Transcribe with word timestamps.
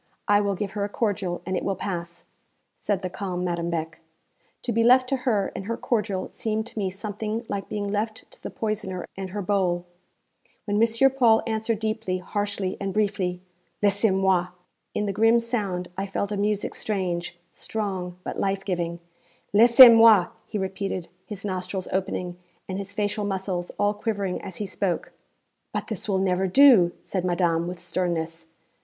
I 0.27 0.41
will 0.41 0.55
give 0.55 0.71
her 0.71 0.83
a 0.83 0.89
cordial, 0.89 1.43
and 1.45 1.55
it 1.55 1.61
will 1.63 1.75
pass,' 1.75 2.25
said 2.75 3.03
the 3.03 3.07
calm 3.11 3.43
Madame 3.43 3.69
Beck. 3.69 3.99
To 4.63 4.71
be 4.71 4.83
left 4.83 5.07
to 5.09 5.17
her 5.29 5.51
and 5.55 5.65
her 5.65 5.77
cordial 5.77 6.31
seemed 6.31 6.65
to 6.65 6.79
me 6.79 6.89
something 6.89 7.45
like 7.47 7.69
being 7.69 7.87
left 7.87 8.25
to 8.31 8.41
the 8.41 8.49
poisoner 8.49 9.05
and 9.15 9.29
her 9.29 9.43
bowl. 9.43 9.85
When 10.65 10.81
M. 10.81 11.11
Paul 11.11 11.43
answered 11.45 11.77
deeply, 11.77 12.17
harshly, 12.17 12.77
and 12.81 12.95
briefly, 12.95 13.41
'Laissez 13.83 14.09
moi!' 14.09 14.47
in 14.95 15.05
the 15.05 15.13
grim 15.13 15.39
sound 15.39 15.87
I 15.95 16.07
felt 16.07 16.31
a 16.31 16.35
music 16.37 16.73
strange, 16.73 17.37
strong, 17.53 18.17
but 18.23 18.39
life 18.39 18.65
giving. 18.65 19.01
'Laissez 19.53 19.89
moi!' 19.89 20.29
he 20.47 20.57
repeated, 20.57 21.09
his 21.27 21.45
nostrils 21.45 21.87
opening, 21.93 22.39
and 22.67 22.79
his 22.79 22.91
facial 22.91 23.23
muscles 23.23 23.69
all 23.77 23.93
quivering 23.93 24.41
as 24.41 24.55
he 24.55 24.65
spoke. 24.65 25.11
'But 25.71 25.89
this 25.89 26.09
will 26.09 26.17
never 26.17 26.47
do,' 26.47 26.91
said 27.03 27.23
madame 27.23 27.67
with 27.67 27.79
sternness. 27.79 28.47